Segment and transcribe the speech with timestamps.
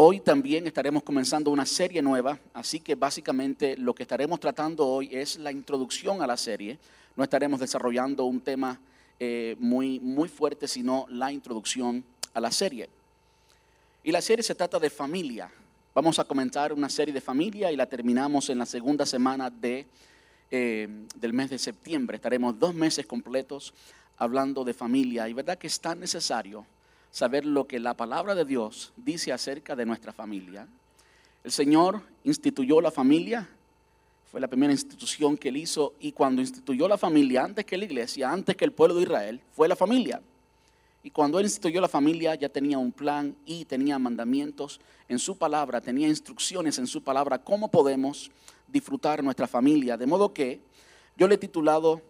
[0.00, 5.08] Hoy también estaremos comenzando una serie nueva, así que básicamente lo que estaremos tratando hoy
[5.10, 6.78] es la introducción a la serie.
[7.16, 8.78] No estaremos desarrollando un tema
[9.18, 12.88] eh, muy, muy fuerte, sino la introducción a la serie.
[14.04, 15.50] Y la serie se trata de familia.
[15.92, 19.84] Vamos a comentar una serie de familia y la terminamos en la segunda semana de,
[20.52, 20.86] eh,
[21.16, 22.18] del mes de septiembre.
[22.18, 23.74] Estaremos dos meses completos
[24.16, 25.28] hablando de familia.
[25.28, 26.64] Y verdad que es tan necesario
[27.10, 30.66] saber lo que la palabra de Dios dice acerca de nuestra familia.
[31.44, 33.48] El Señor instituyó la familia,
[34.30, 37.84] fue la primera institución que él hizo, y cuando instituyó la familia, antes que la
[37.84, 40.20] iglesia, antes que el pueblo de Israel, fue la familia.
[41.02, 45.38] Y cuando él instituyó la familia, ya tenía un plan y tenía mandamientos en su
[45.38, 48.30] palabra, tenía instrucciones en su palabra, cómo podemos
[48.66, 49.96] disfrutar nuestra familia.
[49.96, 50.60] De modo que
[51.16, 52.02] yo le he titulado,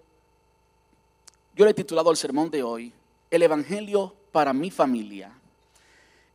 [1.55, 2.93] yo le he titulado el sermón de hoy,
[3.31, 5.33] el Evangelio para mi familia.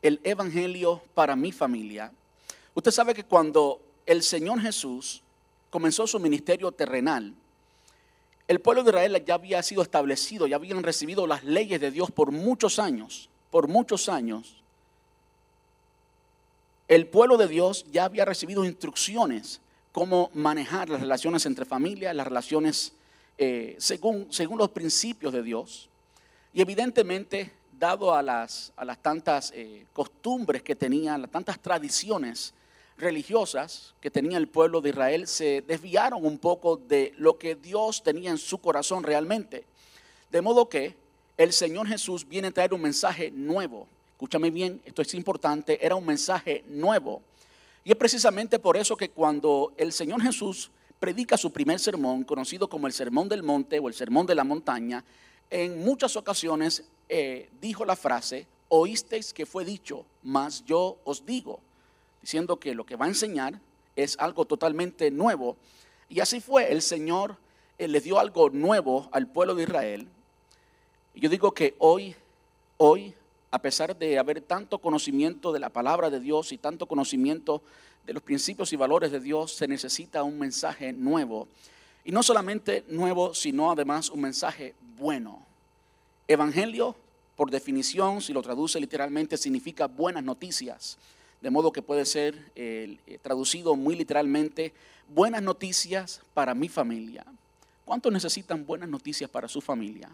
[0.01, 2.11] El Evangelio para mi familia.
[2.73, 5.21] Usted sabe que cuando el Señor Jesús
[5.69, 7.33] comenzó su ministerio terrenal,
[8.47, 12.11] el pueblo de Israel ya había sido establecido, ya habían recibido las leyes de Dios
[12.11, 14.55] por muchos años, por muchos años.
[16.87, 19.61] El pueblo de Dios ya había recibido instrucciones
[19.93, 22.93] cómo manejar las relaciones entre familias, las relaciones
[23.37, 25.87] eh, según, según los principios de Dios.
[26.53, 32.53] Y evidentemente, dado a las, a las tantas eh, costumbres que tenían, las tantas tradiciones
[32.95, 38.01] religiosas que tenía el pueblo de Israel, se desviaron un poco de lo que Dios
[38.01, 39.65] tenía en su corazón realmente.
[40.31, 40.95] De modo que
[41.35, 43.85] el Señor Jesús viene a traer un mensaje nuevo.
[44.13, 47.21] Escúchame bien, esto es importante, era un mensaje nuevo.
[47.83, 52.69] Y es precisamente por eso que cuando el Señor Jesús predica su primer sermón, conocido
[52.69, 55.03] como el Sermón del Monte o el Sermón de la Montaña,
[55.49, 61.59] en muchas ocasiones eh, dijo la frase, oísteis que fue dicho, mas yo os digo,
[62.21, 63.59] diciendo que lo que va a enseñar
[63.95, 65.57] es algo totalmente nuevo.
[66.09, 67.37] Y así fue, el Señor
[67.77, 70.07] eh, le dio algo nuevo al pueblo de Israel.
[71.15, 72.15] Yo digo que hoy,
[72.77, 73.13] hoy,
[73.51, 77.61] a pesar de haber tanto conocimiento de la palabra de Dios y tanto conocimiento
[78.05, 81.47] de los principios y valores de Dios, se necesita un mensaje nuevo.
[82.03, 85.45] Y no solamente nuevo, sino además un mensaje bueno.
[86.27, 86.95] Evangelio,
[87.43, 90.97] por definición, si lo traduce literalmente, significa buenas noticias.
[91.41, 94.71] De modo que puede ser eh, traducido muy literalmente,
[95.09, 97.25] buenas noticias para mi familia.
[97.83, 100.07] ¿Cuántos necesitan buenas noticias para su familia?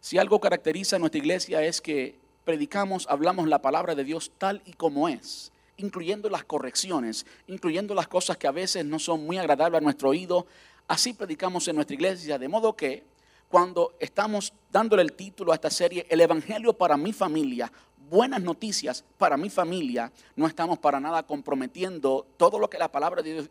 [0.00, 2.14] Si algo caracteriza a nuestra iglesia es que
[2.44, 8.06] predicamos, hablamos la palabra de Dios tal y como es, incluyendo las correcciones, incluyendo las
[8.06, 10.46] cosas que a veces no son muy agradables a nuestro oído.
[10.86, 13.09] Así predicamos en nuestra iglesia, de modo que
[13.50, 17.70] cuando estamos dándole el título a esta serie, El Evangelio para mi familia,
[18.08, 23.22] buenas noticias para mi familia, no estamos para nada comprometiendo todo lo que la palabra
[23.22, 23.50] de Dios,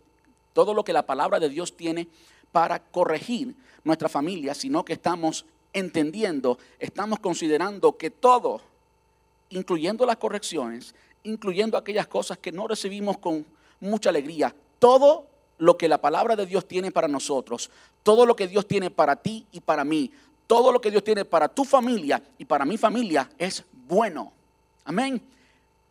[0.54, 2.08] todo lo que la palabra de Dios tiene
[2.54, 8.62] para corregir nuestra familia, sino que estamos entendiendo, estamos considerando que todo,
[9.50, 13.46] incluyendo las correcciones, incluyendo aquellas cosas que no recibimos con
[13.82, 15.29] mucha alegría, todo
[15.60, 17.70] lo que la palabra de Dios tiene para nosotros,
[18.02, 20.12] todo lo que Dios tiene para ti y para mí,
[20.48, 24.34] todo lo que Dios tiene para tu familia y para mi familia es bueno.
[24.86, 25.22] Amén.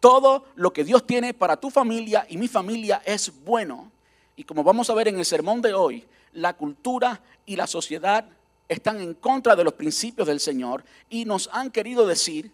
[0.01, 3.93] Todo lo que Dios tiene para tu familia y mi familia es bueno.
[4.35, 8.25] Y como vamos a ver en el sermón de hoy, la cultura y la sociedad
[8.69, 12.51] están en contra de los principios del Señor y nos han querido decir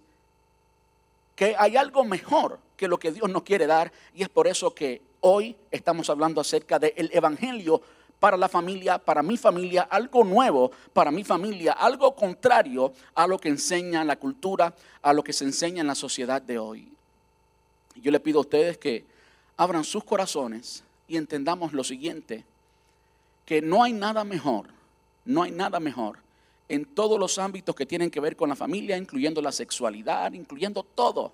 [1.35, 4.75] que hay algo mejor que lo que Dios nos quiere dar y es por eso
[4.75, 7.81] que Hoy estamos hablando acerca del Evangelio
[8.21, 13.39] para la familia, para mi familia, algo nuevo para mi familia, algo contrario a lo
[13.39, 16.93] que enseña la cultura, a lo que se enseña en la sociedad de hoy.
[17.95, 19.07] Yo le pido a ustedes que
[19.57, 22.45] abran sus corazones y entendamos lo siguiente,
[23.47, 24.67] que no hay nada mejor,
[25.25, 26.19] no hay nada mejor
[26.69, 30.83] en todos los ámbitos que tienen que ver con la familia, incluyendo la sexualidad, incluyendo
[30.83, 31.33] todo.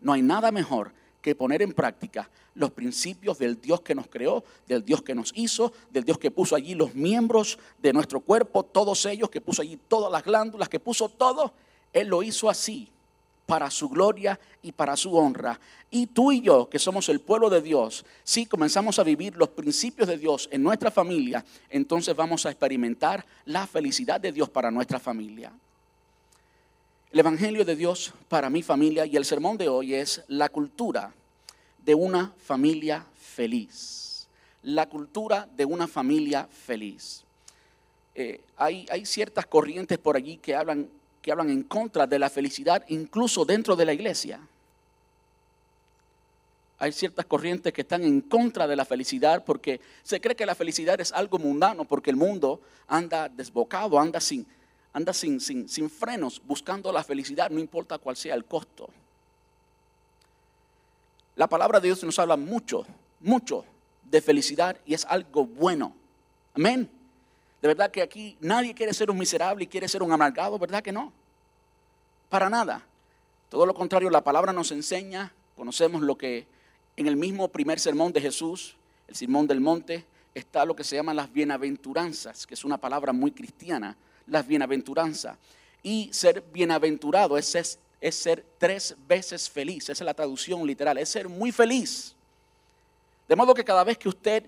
[0.00, 4.44] No hay nada mejor que poner en práctica los principios del Dios que nos creó,
[4.66, 8.64] del Dios que nos hizo, del Dios que puso allí los miembros de nuestro cuerpo,
[8.64, 11.52] todos ellos, que puso allí todas las glándulas, que puso todo.
[11.92, 12.90] Él lo hizo así,
[13.50, 15.58] para su gloria y para su honra.
[15.90, 19.48] Y tú y yo, que somos el pueblo de Dios, si comenzamos a vivir los
[19.48, 24.70] principios de Dios en nuestra familia, entonces vamos a experimentar la felicidad de Dios para
[24.70, 25.50] nuestra familia.
[27.10, 31.12] El Evangelio de Dios para mi familia y el sermón de hoy es la cultura
[31.84, 34.28] de una familia feliz.
[34.62, 37.24] La cultura de una familia feliz.
[38.14, 40.88] Eh, hay, hay, ciertas corrientes por allí que hablan,
[41.22, 44.40] que hablan en contra de la felicidad, incluso dentro de la iglesia.
[46.78, 50.54] Hay ciertas corrientes que están en contra de la felicidad porque se cree que la
[50.54, 54.46] felicidad es algo mundano porque el mundo anda desbocado, anda sin,
[54.94, 58.88] anda sin, sin, sin frenos buscando la felicidad, no importa cuál sea el costo.
[61.36, 62.86] La palabra de Dios nos habla mucho,
[63.20, 63.64] mucho
[64.04, 65.94] de felicidad y es algo bueno.
[66.54, 66.90] Amén.
[67.60, 70.82] De verdad que aquí nadie quiere ser un miserable y quiere ser un amargado, ¿verdad
[70.82, 71.12] que no?
[72.28, 72.82] Para nada.
[73.50, 76.46] Todo lo contrario, la palabra nos enseña, conocemos lo que
[76.96, 78.76] en el mismo primer sermón de Jesús,
[79.08, 80.04] el sermón del monte,
[80.34, 83.96] está lo que se llama las bienaventuranzas, que es una palabra muy cristiana,
[84.26, 85.36] las bienaventuranzas.
[85.82, 87.54] Y ser bienaventurado es,
[88.00, 92.14] es, ser tres veces feliz, esa es la traducción literal, es ser muy feliz.
[93.28, 94.44] De modo que cada vez que usted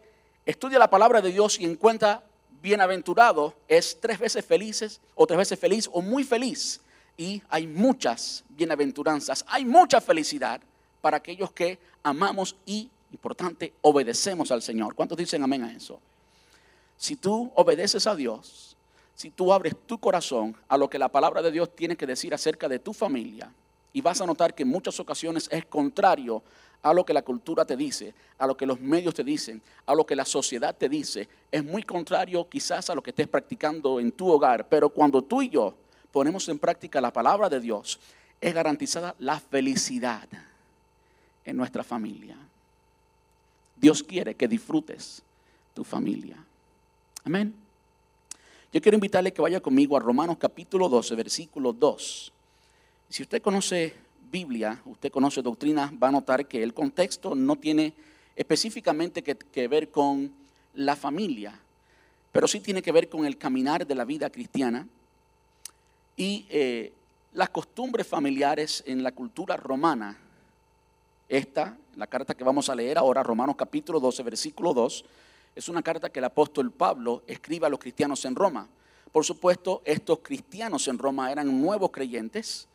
[0.47, 2.23] estudia la palabra de Dios y encuentra
[2.63, 6.81] bienaventurado, es tres veces felices o tres veces feliz o muy feliz
[7.17, 10.61] y hay muchas bienaventuranzas, hay mucha felicidad
[11.01, 14.95] para aquellos que amamos y, importante, obedecemos al Señor.
[14.95, 16.01] ¿Cuántos dicen amén a eso?
[16.97, 18.77] Si tú obedeces a Dios,
[19.15, 22.33] si tú abres tu corazón a lo que la palabra de Dios tiene que decir
[22.33, 23.53] acerca de tu familia,
[23.93, 26.43] y vas a notar que en muchas ocasiones es contrario
[26.83, 29.95] a lo que la cultura te dice, a lo que los medios te dicen, a
[29.95, 34.01] lo que la sociedad te dice, es muy contrario quizás a lo que estés practicando
[34.01, 35.75] en tu hogar, pero cuando tú y yo
[36.11, 38.01] ponemos en práctica la palabra de Dios,
[38.41, 40.29] es garantizada la felicidad
[41.45, 42.37] en nuestra familia.
[43.77, 45.23] Dios quiere que disfrutes
[45.75, 46.37] tu familia.
[47.25, 47.55] Amén.
[48.73, 52.33] Yo quiero invitarle que vaya conmigo a Romanos capítulo 12, versículo 2.
[53.09, 53.95] Si usted conoce
[54.33, 57.93] Biblia, usted conoce doctrina, va a notar que el contexto no tiene
[58.35, 60.33] específicamente que, que ver con
[60.75, 61.61] la familia,
[62.33, 64.89] pero sí tiene que ver con el caminar de la vida cristiana
[66.17, 66.95] y eh,
[67.35, 70.17] las costumbres familiares en la cultura romana.
[71.29, 75.05] Esta, la carta que vamos a leer ahora, Romanos capítulo 12, versículo 2,
[75.57, 78.67] es una carta que el apóstol Pablo escribe a los cristianos en Roma.
[79.13, 82.67] Por supuesto, estos cristianos en Roma eran nuevos creyentes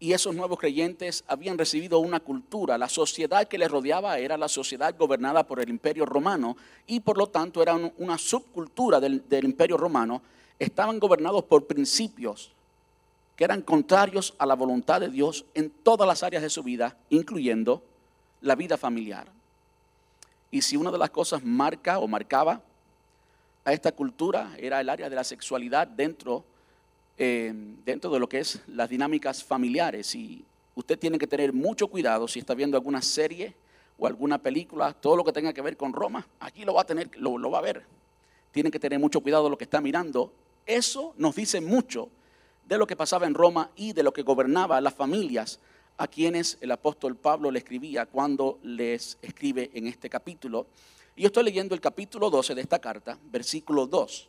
[0.00, 2.76] y esos nuevos creyentes habían recibido una cultura.
[2.76, 6.56] La sociedad que les rodeaba era la sociedad gobernada por el imperio romano
[6.86, 10.20] y por lo tanto era una subcultura del, del imperio romano.
[10.58, 12.50] Estaban gobernados por principios
[13.36, 16.96] que eran contrarios a la voluntad de Dios en todas las áreas de su vida,
[17.10, 17.82] incluyendo
[18.40, 19.26] la vida familiar.
[20.50, 22.60] Y si una de las cosas marca o marcaba
[23.64, 26.44] a esta cultura era el área de la sexualidad dentro,
[27.16, 27.52] eh,
[27.84, 30.14] dentro de lo que es las dinámicas familiares.
[30.14, 30.44] Y
[30.74, 33.54] usted tiene que tener mucho cuidado si está viendo alguna serie
[33.98, 36.86] o alguna película, todo lo que tenga que ver con Roma, aquí lo va a
[36.86, 37.84] tener, lo, lo va a ver.
[38.50, 40.32] Tiene que tener mucho cuidado lo que está mirando.
[40.66, 42.08] Eso nos dice mucho
[42.66, 45.60] de lo que pasaba en Roma y de lo que gobernaba las familias
[45.96, 50.66] a quienes el apóstol Pablo le escribía cuando les escribe en este capítulo.
[51.14, 54.28] Y yo estoy leyendo el capítulo 12 de esta carta, versículo 2.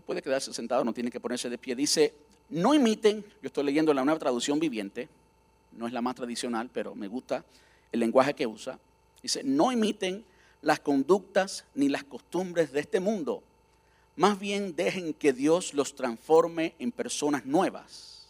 [0.00, 1.74] Puede quedarse sentado, no tiene que ponerse de pie.
[1.74, 2.14] Dice,
[2.48, 5.08] no imiten, yo estoy leyendo la nueva traducción viviente,
[5.72, 7.44] no es la más tradicional, pero me gusta
[7.92, 8.78] el lenguaje que usa.
[9.22, 10.24] Dice, no imiten
[10.62, 13.42] las conductas ni las costumbres de este mundo
[14.18, 18.26] más bien dejen que Dios los transforme en personas nuevas.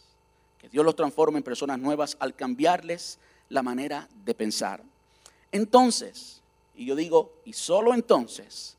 [0.59, 3.17] Que Dios los transforme en personas nuevas al cambiarles
[3.49, 4.83] la manera de pensar.
[5.51, 6.41] Entonces,
[6.75, 8.77] y yo digo, y solo entonces,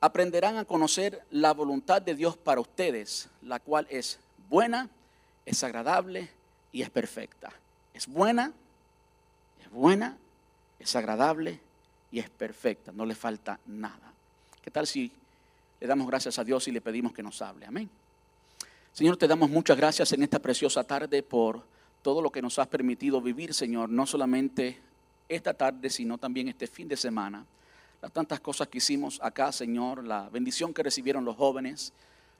[0.00, 4.88] aprenderán a conocer la voluntad de Dios para ustedes, la cual es buena,
[5.44, 6.30] es agradable
[6.72, 7.52] y es perfecta.
[7.94, 8.52] Es buena,
[9.60, 10.16] es buena,
[10.78, 11.60] es agradable
[12.12, 12.92] y es perfecta.
[12.92, 14.12] No le falta nada.
[14.62, 15.12] ¿Qué tal si
[15.80, 17.66] le damos gracias a Dios y le pedimos que nos hable.
[17.66, 17.88] Amén.
[18.92, 21.62] Señor, te damos muchas gracias en esta preciosa tarde por
[22.02, 24.78] todo lo que nos has permitido vivir, Señor, no solamente
[25.28, 27.44] esta tarde, sino también este fin de semana.
[28.00, 31.92] Las tantas cosas que hicimos acá, Señor, la bendición que recibieron los jóvenes,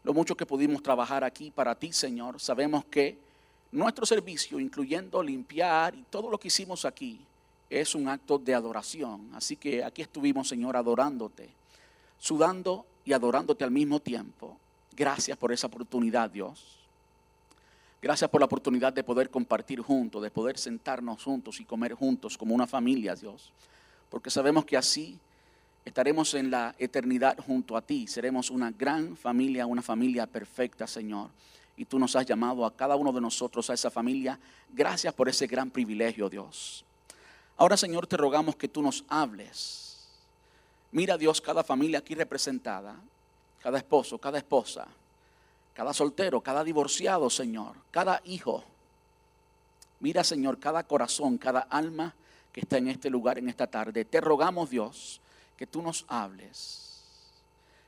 [0.04, 2.40] lo mucho que pudimos trabajar aquí para ti, Señor.
[2.40, 3.18] Sabemos que
[3.72, 7.20] nuestro servicio, incluyendo limpiar y todo lo que hicimos aquí,
[7.68, 9.30] es un acto de adoración.
[9.34, 11.50] Así que aquí estuvimos, Señor, adorándote,
[12.18, 14.56] sudando y adorándote al mismo tiempo.
[14.96, 16.78] Gracias por esa oportunidad, Dios.
[18.00, 22.38] Gracias por la oportunidad de poder compartir juntos, de poder sentarnos juntos y comer juntos
[22.38, 23.52] como una familia, Dios.
[24.08, 25.18] Porque sabemos que así
[25.88, 28.06] estaremos en la eternidad junto a ti.
[28.06, 31.30] Seremos una gran familia, una familia perfecta, Señor.
[31.76, 34.38] Y tú nos has llamado a cada uno de nosotros a esa familia.
[34.72, 36.84] Gracias por ese gran privilegio, Dios.
[37.56, 39.88] Ahora, Señor, te rogamos que tú nos hables
[40.90, 42.96] Mira Dios cada familia aquí representada,
[43.62, 44.86] cada esposo, cada esposa,
[45.74, 48.64] cada soltero, cada divorciado, Señor, cada hijo,
[50.00, 52.14] Mira, Señor, cada corazón, cada alma
[52.52, 54.04] que está en este lugar en esta tarde.
[54.04, 55.20] Te rogamos, Dios,
[55.58, 57.02] que tú nos hables,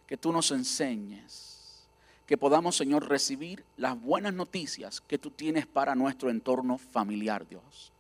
[0.07, 1.87] que tú nos enseñes,
[2.27, 7.93] que podamos, Señor, recibir las buenas noticias que tú tienes para nuestro entorno familiar, Dios.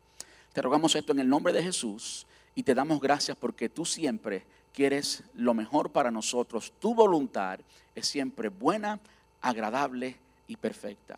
[0.53, 4.45] Te rogamos esto en el nombre de Jesús y te damos gracias porque tú siempre
[4.75, 6.73] quieres lo mejor para nosotros.
[6.81, 7.61] Tu voluntad
[7.95, 8.99] es siempre buena,
[9.41, 10.17] agradable
[10.49, 11.17] y perfecta.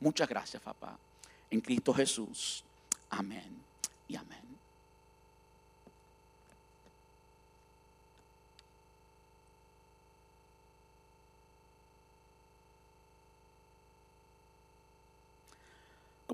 [0.00, 0.98] Muchas gracias, papá.
[1.50, 2.64] En Cristo Jesús.
[3.08, 3.56] Amén
[4.08, 4.43] y amén.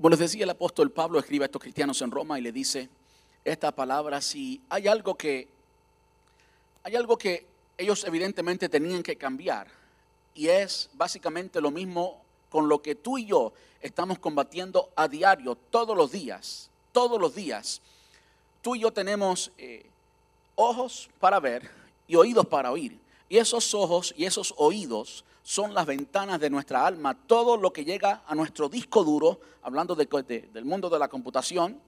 [0.01, 2.89] Como les decía el apóstol Pablo, escribe a estos cristianos en Roma y le dice
[3.45, 5.47] esta palabra, si hay algo que
[6.81, 7.45] hay algo que
[7.77, 9.67] ellos evidentemente tenían que cambiar
[10.33, 15.55] y es básicamente lo mismo con lo que tú y yo estamos combatiendo a diario,
[15.69, 17.79] todos los días, todos los días.
[18.63, 19.85] Tú y yo tenemos eh,
[20.55, 21.69] ojos para ver
[22.07, 22.97] y oídos para oír.
[23.29, 27.15] Y esos ojos y esos oídos son las ventanas de nuestra alma.
[27.15, 31.79] Todo lo que llega a nuestro disco duro, hablando del mundo de la computación,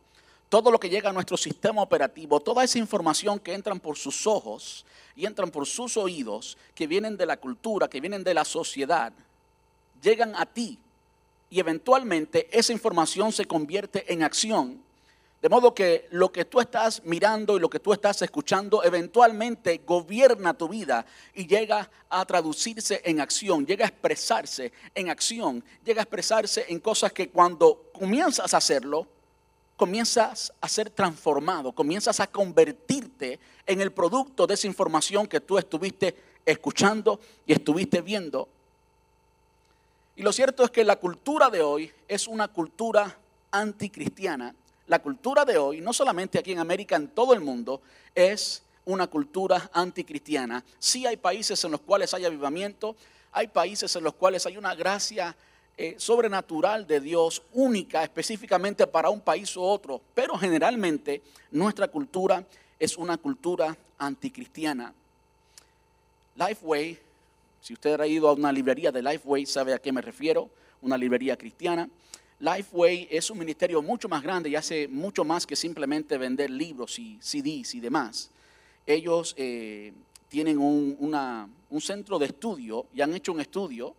[0.50, 4.28] todo lo que llega a nuestro sistema operativo, toda esa información que entran por sus
[4.28, 8.46] ojos y entran por sus oídos, que vienen de la cultura, que vienen de la
[8.46, 9.14] sociedad,
[10.02, 10.78] llegan a ti
[11.50, 14.84] y eventualmente esa información se convierte en acción
[15.44, 19.82] de modo que lo que tú estás mirando y lo que tú estás escuchando eventualmente
[19.86, 26.00] gobierna tu vida y llega a traducirse en acción, llega a expresarse en acción, llega
[26.00, 29.06] a expresarse en cosas que cuando comienzas a hacerlo,
[29.76, 35.58] comienzas a ser transformado, comienzas a convertirte en el producto de esa información que tú
[35.58, 38.48] estuviste escuchando y estuviste viendo.
[40.16, 43.18] Y lo cierto es que la cultura de hoy es una cultura
[43.52, 44.56] anticristiana
[44.88, 47.82] la cultura de hoy, no solamente aquí en América, en todo el mundo,
[48.14, 50.64] es una cultura anticristiana.
[50.80, 52.96] Sí hay países en los cuales hay avivamiento,
[53.32, 55.36] hay países en los cuales hay una gracia
[55.78, 61.22] eh, sobrenatural de Dios única específicamente para un país u otro, pero generalmente
[61.52, 62.46] nuestra cultura
[62.78, 64.94] es una cultura anticristiana.
[66.36, 67.00] Lifeway,
[67.62, 70.50] si usted ha ido a una librería de Lifeway, sabe a qué me refiero,
[70.82, 71.90] una librería cristiana.
[72.44, 77.00] Lifeway es un ministerio mucho más grande y hace mucho más que simplemente vender libros
[77.00, 78.32] y CDs y demás.
[78.86, 79.94] Ellos eh,
[80.28, 81.10] tienen un,
[81.80, 83.96] centro de estudio y han hecho un estudio.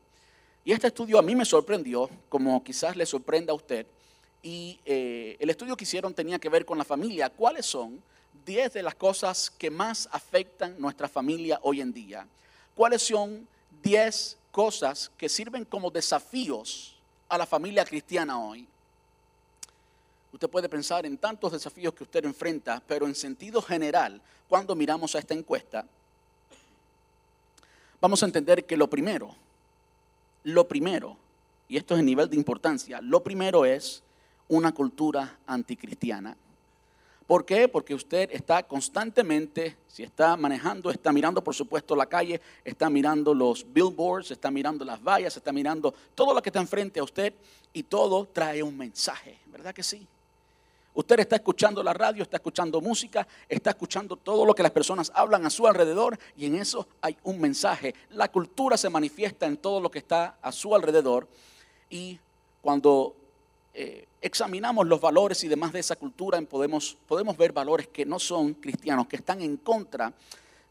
[0.63, 3.87] Y este estudio a mí me sorprendió, como quizás le sorprenda a usted.
[4.43, 7.31] Y eh, el estudio que hicieron tenía que ver con la familia.
[7.31, 8.03] ¿Cuáles son
[8.45, 12.29] 10 de las cosas que más afectan nuestra familia hoy en día?
[12.75, 13.49] ¿Cuáles son
[13.83, 16.94] 10 cosas que sirven como desafíos
[17.35, 18.67] a la familia cristiana hoy.
[20.33, 25.15] Usted puede pensar en tantos desafíos que usted enfrenta, pero en sentido general, cuando miramos
[25.15, 25.85] a esta encuesta,
[28.01, 29.35] vamos a entender que lo primero,
[30.45, 31.17] lo primero,
[31.69, 34.03] y esto es el nivel de importancia, lo primero es
[34.49, 36.37] una cultura anticristiana.
[37.27, 37.69] ¿Por qué?
[37.69, 43.33] Porque usted está constantemente, si está manejando, está mirando por supuesto la calle, está mirando
[43.33, 47.33] los billboards, está mirando las vallas, está mirando todo lo que está enfrente a usted
[47.73, 50.07] y todo trae un mensaje, ¿verdad que sí?
[50.97, 55.11] Usted está escuchando la radio, está escuchando música, está escuchando todo lo que las personas
[55.13, 57.95] hablan a su alrededor y en eso hay un mensaje.
[58.11, 61.27] La cultura se manifiesta en todo lo que está a su alrededor
[61.91, 62.21] y
[62.63, 63.17] cuando
[63.77, 68.21] eh, examinamos los valores y demás de esa cultura, podemos, podemos ver valores que no
[68.21, 70.13] son cristianos, que están en contra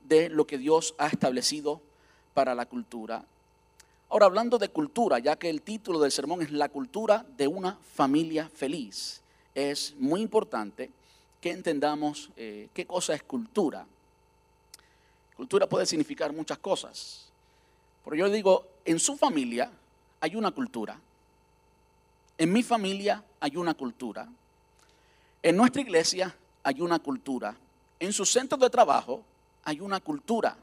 [0.03, 1.81] de lo que Dios ha establecido
[2.33, 3.25] para la cultura.
[4.09, 7.77] Ahora, hablando de cultura, ya que el título del sermón es La cultura de una
[7.93, 9.21] familia feliz,
[9.53, 10.89] es muy importante
[11.41, 13.85] que entendamos eh, qué cosa es cultura.
[15.35, 17.27] Cultura puede significar muchas cosas,
[18.05, 19.69] pero yo digo, en su familia
[20.21, 20.97] hay una cultura,
[22.37, 24.27] en mi familia hay una cultura.
[25.41, 27.55] En nuestra iglesia hay una cultura.
[27.99, 29.23] En su centro de trabajo
[29.65, 30.55] hay una cultura.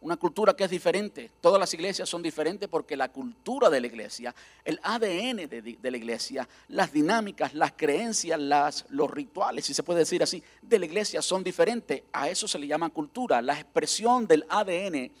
[0.00, 1.30] Una cultura que es diferente.
[1.40, 5.96] Todas las iglesias son diferentes porque la cultura de la iglesia, el ADN de, la
[5.96, 10.86] iglesia, las dinámicas, las creencias, las, los rituales, si se puede decir así, de la
[10.86, 12.02] iglesia son diferentes.
[12.12, 15.12] A eso se le llama cultura, la expresión del ADN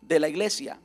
[0.00, 0.78] de la iglesia.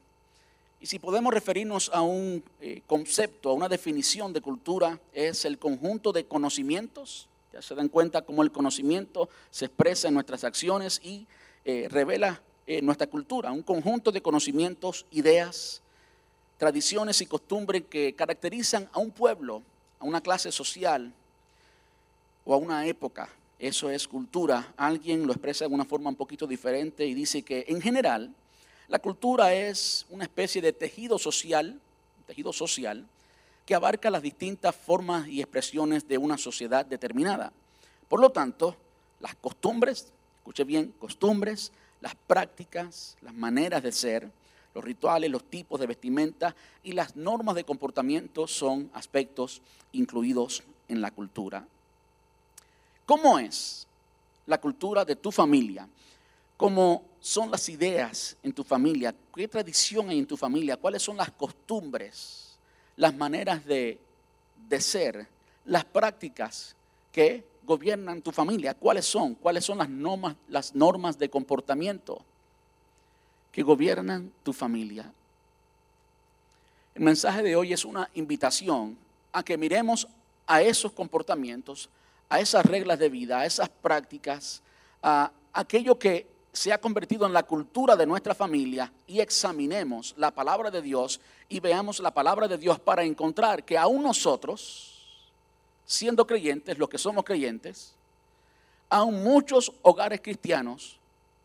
[0.80, 5.58] Y si podemos referirnos a un eh, concepto, a una definición de cultura, es el
[5.58, 7.28] conjunto de conocimientos.
[7.54, 11.26] Ya se dan cuenta cómo el conocimiento se expresa en nuestras acciones y
[11.64, 13.52] eh, revela eh, nuestra cultura.
[13.52, 15.82] Un conjunto de conocimientos, ideas,
[16.58, 19.64] tradiciones y costumbres que caracterizan a un pueblo,
[20.00, 21.14] a una clase social
[22.44, 23.30] o a una época.
[23.58, 24.74] Eso es cultura.
[24.78, 28.34] Alguien lo expresa de una forma un poquito diferente y dice que en general
[28.88, 31.80] la cultura es una especie de tejido social,
[32.28, 33.06] tejido social
[33.66, 37.52] que abarca las distintas formas y expresiones de una sociedad determinada.
[38.08, 38.76] Por lo tanto,
[39.20, 44.30] las costumbres, escuche bien, costumbres, las prácticas, las maneras de ser,
[44.76, 49.62] los rituales, los tipos de vestimenta y las normas de comportamiento son aspectos
[49.94, 51.66] incluidos en la cultura.
[53.06, 53.88] ¿Cómo es
[54.46, 55.88] la cultura de tu familia?
[56.58, 59.14] ¿Cómo son las ideas en tu familia?
[59.34, 60.78] ¿Qué tradición hay en tu familia?
[60.78, 62.56] ¿Cuáles son las costumbres,
[62.98, 64.00] las maneras de,
[64.78, 65.28] ser,
[65.66, 66.76] las prácticas
[67.12, 68.76] que gobiernan tu familia?
[68.76, 69.34] ¿Cuáles son?
[69.34, 72.22] ¿Cuáles son las normas, las normas de comportamiento
[73.52, 75.12] que gobiernan tu familia?
[76.94, 78.96] El mensaje de hoy es una invitación
[79.34, 80.08] a que miremos
[80.46, 81.90] a esos comportamientos,
[82.30, 84.62] a esas reglas de vida, a esas prácticas,
[85.02, 90.32] a aquello que se ha convertido en la cultura de nuestra familia y examinemos la
[90.32, 91.20] palabra de Dios
[91.50, 95.20] y veamos la palabra de Dios para encontrar que aún nosotros,
[95.86, 97.94] siendo creyentes, los que somos creyentes,
[98.90, 100.98] aún muchos hogares cristianos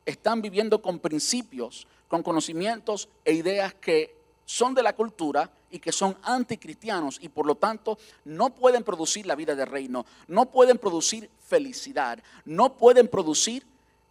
[0.07, 4.15] están viviendo con principios, con conocimientos e ideas que
[4.45, 9.27] son de la cultura y que son anticristianos y por lo tanto no pueden producir
[9.27, 13.67] la vida del reino, no pueden producir felicidad, no pueden producir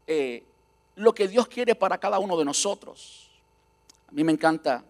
[0.05, 0.43] eh,
[0.99, 3.29] lo que Dios quiere para cada uno de nosotros.
[4.07, 4.83] A mí me encanta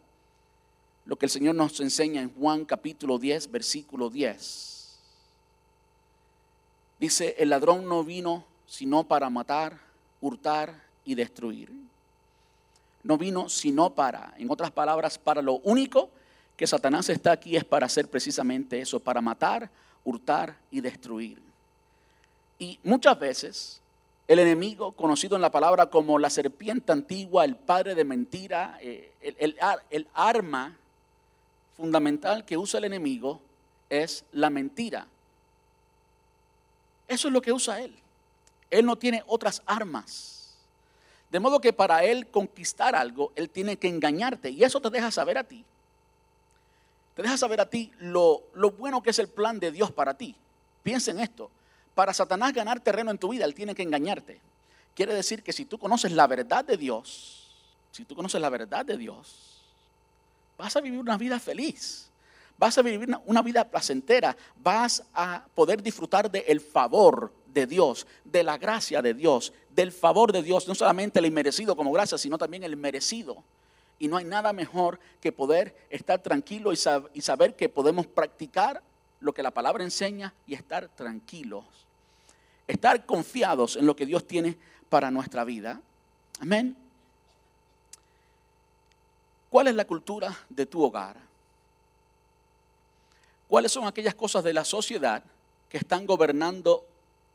[1.06, 5.00] lo que el Señor nos enseña en Juan capítulo 10, versículo 10.
[7.00, 9.80] Dice, el ladrón no vino sino para matar,
[10.22, 11.90] hurtar y destruir
[13.04, 16.10] no vino sino para, en otras palabras, para lo único
[16.58, 19.70] que Satanás está aquí es para hacer precisamente eso, para matar,
[20.04, 21.42] hurtar y destruir.
[22.58, 23.82] Y muchas veces
[24.30, 29.12] el enemigo, conocido en la palabra como la serpiente antigua, el padre de mentira, eh,
[29.22, 30.78] el, arma
[31.76, 33.42] fundamental que usa el enemigo
[33.90, 35.08] es la mentira.
[37.08, 37.96] Eso es lo que usa él.
[38.70, 40.54] Él no tiene otras armas.
[41.32, 44.52] De modo que para él conquistar algo, él tiene que engañarte.
[44.52, 45.66] Y eso te deja saber a ti.
[47.16, 48.44] Te deja saber a ti lo,
[48.78, 50.36] bueno que es el plan de Dios para ti.
[50.84, 51.50] Piensa en esto.
[52.00, 54.40] Para Satanás ganar terreno en tu vida, él tiene que engañarte.
[54.96, 57.50] Quiere decir que si tú conoces la verdad de Dios,
[57.92, 59.60] si tú conoces la verdad de Dios,
[60.58, 62.10] vas a vivir una vida feliz
[62.58, 68.44] vas a vivir una, vida placentera, vas a poder disfrutar del favor de Dios, de
[68.44, 72.38] la gracia de Dios, del favor de Dios, no solamente el inmerecido como gracia, sino
[72.38, 73.44] también el merecido.
[73.98, 76.80] Y no hay nada mejor que poder estar tranquilo y,
[77.14, 78.84] y saber que podemos practicar
[79.20, 81.89] lo que la palabra enseña y estar tranquilos.
[82.70, 84.56] Estar confiados en lo que Dios tiene
[84.90, 85.82] para nuestra vida.
[86.40, 86.78] Amén.
[89.50, 91.18] ¿Cuál es la cultura de tu hogar?
[93.48, 95.24] ¿Cuáles son aquellas cosas de la sociedad
[95.68, 96.86] que están gobernando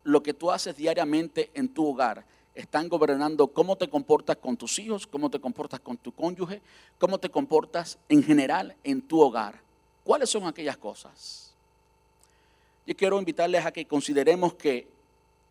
[0.05, 2.25] lo que tú haces diariamente en tu hogar?
[2.55, 6.63] Están gobernando cómo te comportas con tus hijos, cómo te comportas con tu cónyuge,
[7.01, 9.61] cómo te comportas en general en tu hogar.
[10.05, 11.53] ¿Cuáles son aquellas cosas?
[12.87, 14.94] Yo quiero invitarles a que consideremos que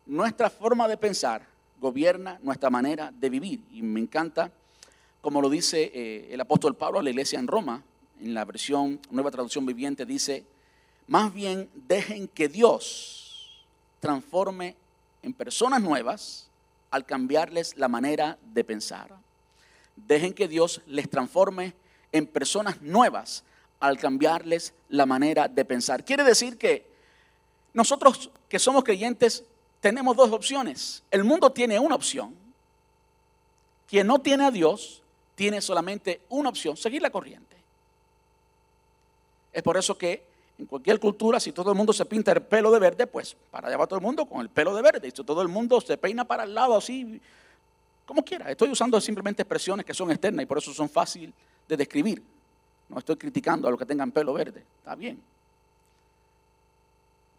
[0.06, 1.46] nuestra forma de pensar
[1.80, 3.62] gobierna nuestra manera de vivir.
[3.70, 4.50] Y me encanta,
[5.20, 7.82] como lo dice eh, el apóstol Pablo a la iglesia en Roma,
[8.20, 10.46] en la versión Nueva Traducción Viviente, dice,
[11.06, 13.64] más bien dejen que Dios
[14.00, 14.76] transforme
[15.22, 16.48] en personas nuevas
[16.90, 19.10] al cambiarles la manera de pensar.
[19.96, 21.74] Dejen que Dios les transforme
[22.12, 23.44] en personas nuevas
[23.80, 26.04] al cambiarles la manera de pensar.
[26.04, 26.86] Quiere decir que
[27.72, 29.44] nosotros que somos creyentes
[29.84, 31.02] tenemos dos opciones.
[31.10, 32.34] El mundo tiene una opción.
[33.86, 35.02] Quien no tiene a Dios
[35.34, 37.54] tiene solamente una opción, seguir la corriente.
[39.52, 40.24] Es por eso que
[40.58, 43.68] en cualquier cultura, si todo el mundo se pinta el pelo de verde, pues para
[43.68, 45.08] allá va todo el mundo con el pelo de verde.
[45.08, 47.20] Y si todo el mundo se peina para el lado así,
[48.06, 48.50] como quiera.
[48.50, 51.34] Estoy usando simplemente expresiones que son externas y por eso son fáciles
[51.68, 52.22] de describir.
[52.88, 54.64] No estoy criticando a los que tengan pelo verde.
[54.78, 55.20] Está bien.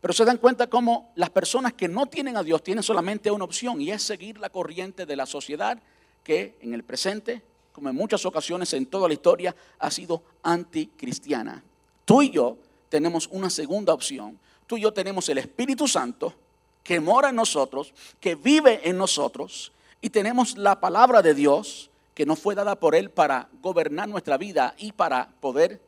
[0.06, 3.44] Pero se dan cuenta cómo las personas que no tienen a Dios tienen solamente una
[3.44, 5.80] opción y es seguir la corriente de la sociedad
[6.24, 7.42] que en el presente,
[7.72, 11.64] como en muchas ocasiones en toda la historia, ha sido anticristiana.
[12.06, 12.56] Tú y yo
[12.88, 14.38] tenemos una segunda opción.
[14.68, 16.36] Tú y yo tenemos el Espíritu Santo
[16.84, 22.28] que mora en nosotros, que vive en nosotros, y tenemos la palabra de Dios que
[22.28, 25.82] nos fue dada por Él para gobernar nuestra vida y para poder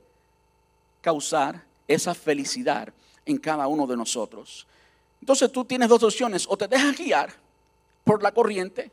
[1.01, 2.91] causar esa felicidad,
[3.27, 4.65] en cada uno de nosotros.
[5.21, 7.33] Entonces tú tienes dos opciones, o te dejas guiar
[8.03, 8.89] por la corriente.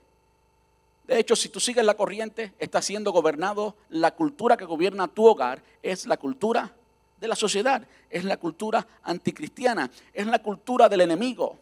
[1.06, 5.26] De hecho, si tú sigues la corriente, está siendo gobernado, la cultura que gobierna tu
[5.26, 6.72] hogar es la cultura
[7.20, 11.58] de la sociedad, es la cultura anticristiana, es la cultura del enemigo.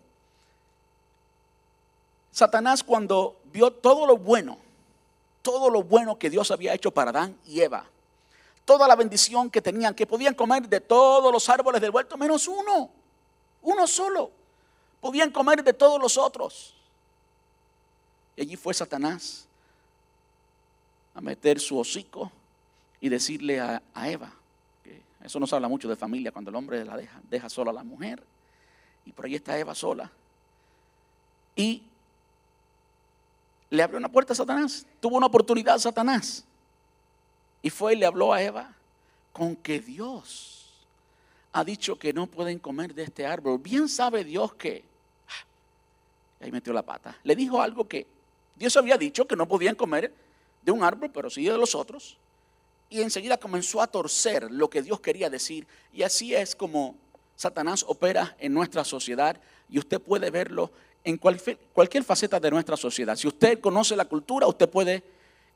[2.31, 4.59] Satanás cuando vio todo lo bueno,
[5.43, 7.85] todo lo bueno que Dios había hecho para Adán y Eva,
[8.65, 12.47] toda la bendición que tenían, que podían comer de todos los árboles del huerto, menos
[12.49, 12.91] uno,
[13.63, 14.31] uno solo.
[15.01, 16.75] Podían comer de todos los otros.
[18.37, 19.47] Y allí fue Satanás
[21.15, 22.31] a meter su hocico
[23.01, 24.33] y decirle a, Eva,
[24.85, 27.75] que eso nos habla mucho de familia, cuando el hombre la deja, deja sola a
[27.75, 28.23] la mujer.
[29.05, 30.11] Y por ahí está Eva sola.
[31.57, 31.83] Y
[33.71, 34.87] le abrió una puerta a Satanás.
[35.01, 36.45] Tuvo una oportunidad Satanás.
[37.63, 38.75] Y fue y le habló a Eva
[39.33, 40.63] con que Dios
[41.53, 43.59] ha dicho que no pueden comer de este árbol.
[43.59, 44.85] Bien sabe Dios que...
[45.29, 47.17] Ah, ahí metió la pata.
[47.23, 48.07] Le dijo algo que
[48.57, 50.13] Dios había dicho que no podían comer
[50.63, 52.17] de un árbol, pero sí de los otros.
[52.89, 55.67] Y enseguida comenzó a torcer lo que Dios quería decir.
[55.93, 56.97] Y así es como
[57.37, 59.41] Satanás opera en nuestra sociedad.
[59.69, 60.71] Y usted puede verlo
[61.05, 63.17] en cualquier, faceta de nuestra sociedad.
[63.17, 65.03] Si usted conoce la cultura, usted puede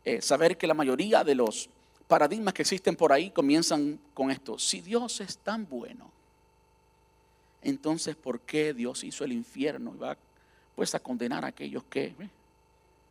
[0.04, 1.68] eh, saber que la mayoría de los
[2.06, 4.58] paradigmas que existen por ahí comienzan con esto.
[4.58, 6.10] Si Dios es tan bueno,
[7.62, 10.16] entonces ¿por qué Dios hizo el infierno y va
[10.74, 12.14] pues a condenar a aquellos que...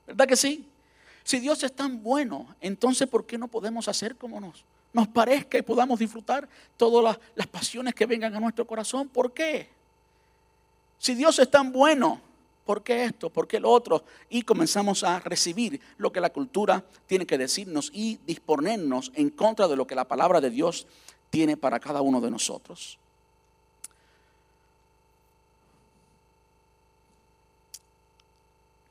[0.07, 0.67] ¿Verdad que sí?
[1.23, 5.57] Si Dios es tan bueno, entonces ¿por qué no podemos hacer como nos, nos parezca
[5.57, 9.09] y podamos disfrutar todas las, las pasiones que vengan a nuestro corazón?
[9.09, 9.67] ¿Por qué?
[10.99, 12.21] Si Dios es tan bueno,
[12.65, 13.29] ¿Por qué esto?
[13.29, 14.03] ¿Por qué lo otro?
[14.27, 19.67] Y comenzamos a recibir lo que la cultura tiene que decirnos y disponernos en contra
[19.67, 20.87] de lo que la palabra de Dios
[21.29, 22.97] tiene para cada uno de nosotros.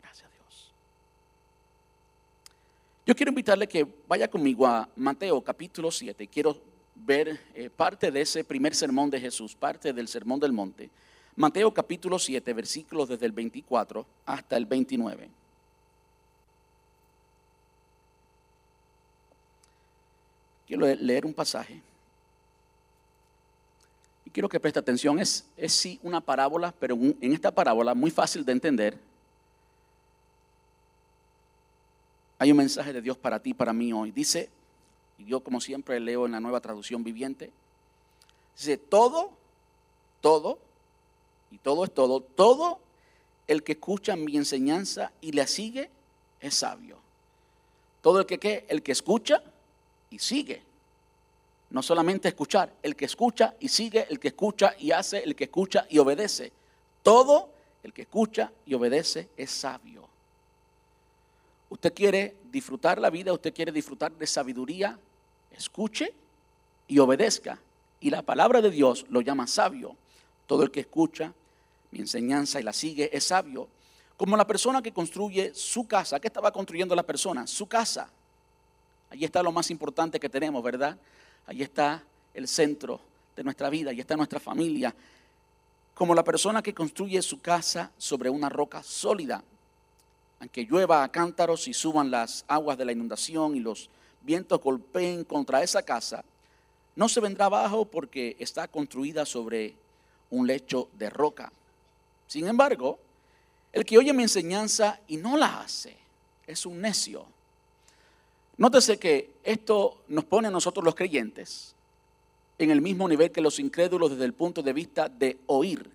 [0.03, 0.71] Gracias a Dios.
[3.05, 6.29] Yo quiero invitarle que vaya conmigo a Mateo capítulo 7.
[6.29, 6.57] Quiero
[6.95, 10.91] ver eh, parte de ese primer sermón de Jesús, parte del sermón del monte.
[11.37, 15.29] Mateo capítulo 7, versículos desde el 24 hasta el 29.
[20.67, 21.81] Quiero leer un pasaje.
[24.25, 25.19] Y quiero que preste atención.
[25.19, 28.99] Es, es sí una parábola, pero en esta parábola, muy fácil de entender,
[32.39, 34.13] hay un mensaje de Dios para ti, para mí hoy.
[34.13, 34.51] Dice,
[35.19, 37.51] y yo como siempre leo en la nueva traducción viviente,
[38.57, 39.33] dice, todo,
[40.21, 40.59] todo
[41.55, 42.81] y todo es todo, todo
[43.47, 45.89] el que escucha mi enseñanza y la sigue
[46.41, 46.99] es sabio.
[48.03, 48.67] Todo el que ¿qué?
[48.69, 49.41] el que escucha
[50.11, 50.63] y sigue.
[51.71, 55.45] No solamente escuchar, el que escucha y sigue, el que escucha y hace, el que
[55.45, 56.51] escucha y obedece.
[57.05, 57.51] Todo
[57.85, 60.09] el que escucha y obedece es sabio.
[61.71, 64.99] Usted quiere disfrutar la vida, usted quiere disfrutar de sabiduría,
[65.53, 66.13] escuche
[66.89, 67.61] y obedezca.
[68.01, 69.97] Y la palabra de Dios lo llama sabio.
[70.49, 71.33] Todo el que escucha
[71.95, 73.69] mi enseñanza y la sigue, es sabio.
[74.17, 76.19] Como la persona que construye su casa.
[76.19, 77.47] ¿Qué estaba construyendo la persona?
[77.47, 78.11] Su casa.
[79.11, 80.99] Allí está lo más importante que tenemos, ¿verdad?
[81.47, 82.03] Allí está
[82.35, 83.01] el centro
[83.37, 84.93] de nuestra vida, allí está nuestra familia.
[85.95, 89.45] Como la persona que construye su casa sobre una roca sólida.
[90.41, 93.89] Aunque llueva a cántaros y suban las aguas de la inundación y los
[94.21, 96.25] vientos golpeen contra esa casa,
[96.97, 99.77] no se vendrá abajo porque está construida sobre
[100.31, 101.53] un lecho de roca.
[102.35, 102.99] Sin embargo,
[103.73, 105.97] el que oye mi enseñanza y no la hace
[106.49, 107.25] es un necio.
[108.57, 111.77] Nótese que esto nos pone a nosotros los creyentes
[112.59, 115.89] en el mismo nivel que los incrédulos desde el punto de vista de oír.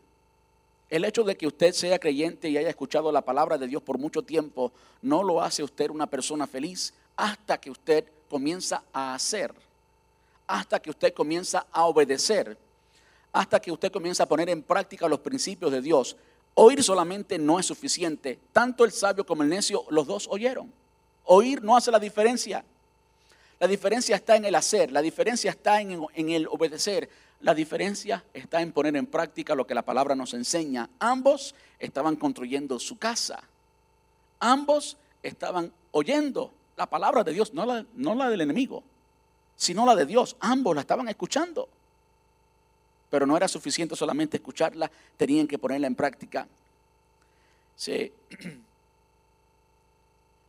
[0.90, 3.98] El hecho de que usted sea creyente y haya escuchado la palabra de Dios por
[3.98, 4.72] mucho tiempo
[5.02, 9.54] no lo hace usted una persona feliz hasta que usted comienza a hacer,
[10.48, 12.58] hasta que usted comienza a obedecer
[13.32, 16.16] hasta que usted comienza a poner en práctica los principios de Dios.
[16.62, 18.38] Oír solamente no es suficiente.
[18.52, 20.70] Tanto el sabio como el necio, los dos oyeron.
[21.24, 22.66] Oír no hace la diferencia.
[23.62, 28.62] La diferencia está en el hacer, la diferencia está en, el obedecer, la diferencia está
[28.62, 30.90] en poner en práctica lo que la palabra nos enseña.
[31.00, 33.42] Ambos estaban construyendo su casa.
[34.42, 38.84] Ambos estaban oyendo la palabra de Dios, no la, no la del enemigo,
[39.56, 40.36] sino la de Dios.
[40.42, 41.70] Ambos la estaban escuchando
[43.10, 46.48] pero no era suficiente solamente escucharla, tenían que ponerla en práctica.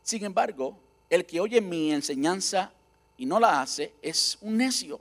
[0.03, 0.77] Sin embargo,
[1.09, 2.71] el que oye mi enseñanza
[3.17, 4.99] y no la hace es un necio,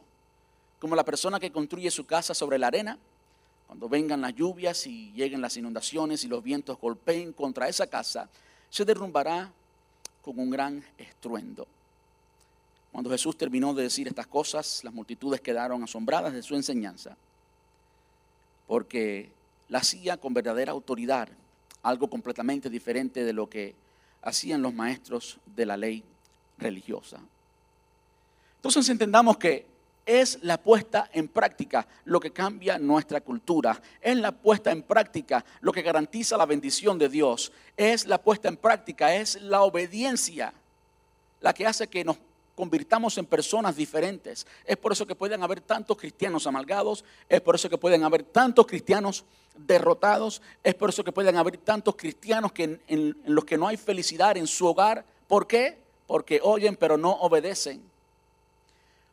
[0.78, 2.98] como la persona que construye su casa sobre la arena,
[3.66, 8.28] cuando vengan las lluvias y lleguen las inundaciones y los vientos golpeen contra esa casa,
[8.68, 9.52] se derrumbará
[10.22, 11.66] con un gran estruendo.
[12.92, 17.16] Cuando Jesús terminó de decir estas cosas, las multitudes quedaron asombradas de su enseñanza,
[18.70, 19.32] porque
[19.68, 21.28] la hacía con verdadera autoridad,
[21.82, 23.74] algo completamente diferente de lo que
[24.22, 26.04] hacían los maestros de la ley
[26.56, 27.18] religiosa.
[28.54, 29.66] Entonces entendamos que
[30.06, 33.82] es la puesta en práctica lo que cambia nuestra cultura.
[34.00, 37.50] Es la puesta en práctica lo que garantiza la bendición de Dios.
[37.76, 40.54] Es la puesta en práctica, es la obediencia
[41.40, 42.18] la que hace que nos
[42.60, 44.46] convirtamos en personas diferentes.
[44.66, 48.22] Es por eso que pueden haber tantos cristianos amalgados, es por eso que pueden haber
[48.22, 49.24] tantos cristianos
[49.56, 53.66] derrotados, es por eso que pueden haber tantos cristianos que en, en los que no
[53.66, 55.06] hay felicidad en su hogar.
[55.26, 55.78] ¿Por qué?
[56.06, 57.80] Porque oyen pero no obedecen.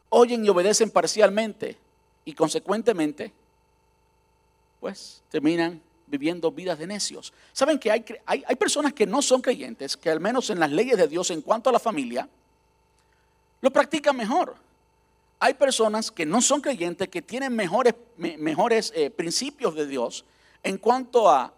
[0.09, 1.77] Oyen y obedecen parcialmente
[2.25, 3.31] y consecuentemente,
[4.81, 7.31] pues terminan viviendo vidas de necios.
[7.53, 10.69] Saben que hay, hay, hay, personas que no son creyentes, que al menos en las
[10.69, 12.27] leyes de Dios en cuanto a la familia,
[13.61, 14.55] lo practican mejor.
[15.39, 20.25] Hay personas que no son creyentes, que tienen mejores, mejores eh, principios de Dios
[20.63, 21.53] en cuanto a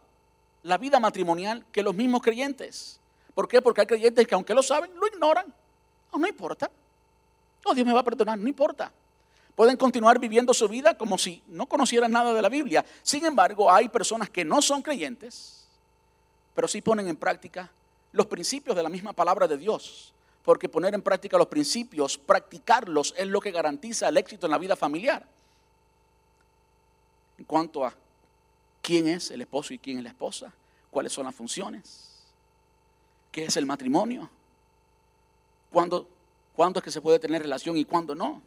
[0.64, 3.00] la vida matrimonial que los mismos creyentes.
[3.34, 3.62] ¿Por qué?
[3.62, 5.54] Porque hay creyentes que aunque lo saben, lo ignoran.
[6.12, 6.70] No, no importa.
[7.64, 8.92] Oh, Dios me va a perdonar, no importa.
[9.56, 12.86] Pueden continuar viviendo su vida como si no conocieran nada de la Biblia.
[13.02, 15.68] Sin embargo, hay personas que no son creyentes,
[16.54, 17.70] pero sí ponen en práctica
[18.12, 20.14] los principios de la misma palabra de Dios
[20.50, 24.58] porque poner en práctica los principios, practicarlos, es lo que garantiza el éxito en la
[24.58, 25.24] vida familiar.
[27.38, 27.94] En cuanto a
[28.82, 30.52] quién es el esposo y quién es la esposa,
[30.90, 32.26] cuáles son las funciones,
[33.32, 34.28] qué es el matrimonio,
[35.72, 36.08] cuándo,
[36.56, 38.42] cuándo es que se puede tener relación y cuándo no.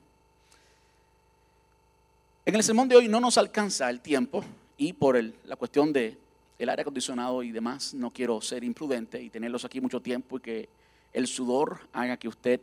[2.45, 4.45] En el sermón de hoy no nos alcanza el tiempo
[4.77, 6.19] y por la cuestión de
[6.59, 10.41] el aire acondicionado y demás, no quiero ser imprudente y tenerlos aquí mucho tiempo y
[10.41, 10.82] que
[11.13, 12.61] el sudor haga que usted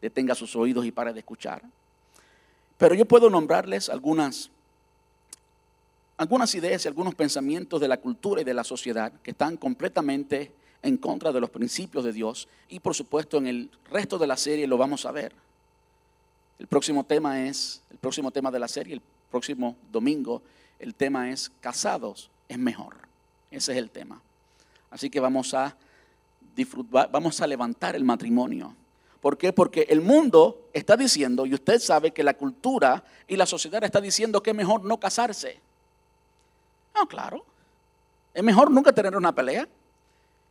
[0.00, 1.62] detenga sus oídos y pare de escuchar.
[2.78, 4.50] Pero yo puedo nombrarles algunas,
[6.16, 10.52] algunas ideas y algunos pensamientos de la cultura y de la sociedad que están completamente
[10.82, 14.36] en contra de los principios de Dios y por supuesto en el resto de la
[14.36, 15.32] serie lo vamos a ver.
[16.58, 20.42] El próximo tema es, el próximo tema de la serie, el próximo domingo,
[20.78, 22.96] el tema es casados es mejor.
[23.50, 24.20] Ese es el tema.
[24.90, 25.76] Así que vamos a
[27.10, 28.74] vamos a levantar el matrimonio.
[29.20, 29.52] ¿Por qué?
[29.52, 34.00] Porque el mundo está diciendo, y usted sabe que la cultura y la sociedad está
[34.00, 35.60] diciendo que es mejor no casarse.
[36.94, 37.44] No, claro.
[38.34, 39.66] Es mejor nunca tener una pelea.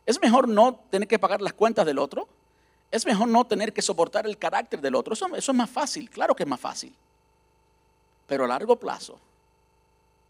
[0.05, 2.27] Es mejor no tener que pagar las cuentas del otro.
[2.91, 5.13] Es mejor no tener que soportar el carácter del otro.
[5.13, 6.93] Eso, es más fácil, claro que es más fácil.
[8.27, 9.19] Pero a largo plazo,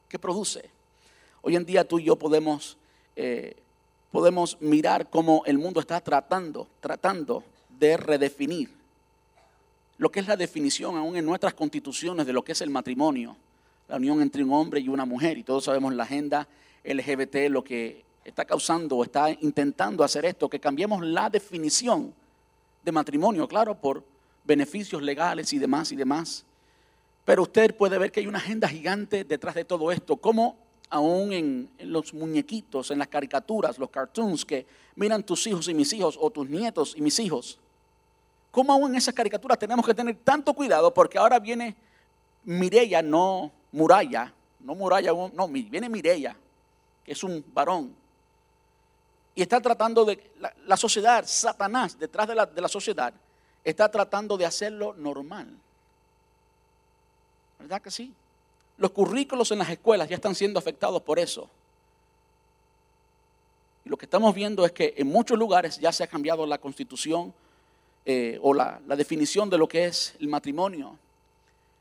[0.10, 0.70] ¿qué produce?
[1.42, 2.78] Hoy en día tú y yo podemos
[3.16, 3.56] eh,
[4.14, 7.44] podemos mirar cómo el mundo está tratando, tratando
[7.80, 8.70] de redefinir
[9.98, 13.36] lo que es la definición aún en nuestras constituciones de lo que es el matrimonio,
[13.88, 15.40] la unión entre un hombre y una mujer.
[15.40, 16.48] Y todos sabemos la agenda
[16.84, 22.14] LGBT lo que está causando o está intentando hacer esto, que cambiemos la definición
[22.84, 24.04] de matrimonio, claro, por
[24.44, 26.46] beneficios legales y demás y demás.
[27.26, 30.56] Pero usted puede ver que hay una agenda gigante detrás de todo esto, cómo
[30.94, 35.92] aún en, los muñequitos, en las caricaturas, los cartoons que miran tus hijos y mis
[35.92, 37.58] hijos o tus nietos y mis hijos.
[38.52, 40.94] ¿Cómo aún en esas caricaturas tenemos que tener tanto cuidado?
[40.94, 41.76] Porque ahora viene
[42.44, 46.38] Mireya, no Muralla, no Muralla, no, viene Mireya,
[47.04, 47.96] que es un varón.
[49.34, 50.32] Y está tratando de,
[50.68, 53.12] la, sociedad, Satanás, detrás de la, de la sociedad,
[53.64, 55.58] está tratando de hacerlo normal.
[57.58, 58.14] ¿Verdad que sí?
[58.84, 61.50] Los currículos en las escuelas ya están siendo afectados por eso.
[63.86, 66.58] Y lo que estamos viendo es que en muchos lugares ya se ha cambiado la
[66.58, 67.34] constitución
[68.06, 70.98] eh, o la, la definición de lo que es el matrimonio.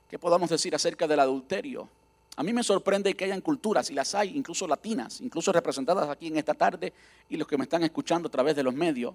[0.09, 1.89] ¿Qué podamos decir acerca del adulterio?
[2.37, 6.29] A mí me sorprende que hayan culturas, y las hay, incluso latinas, incluso representadas aquí
[6.29, 6.93] en esta tarde,
[7.29, 9.13] y los que me están escuchando a través de los medios.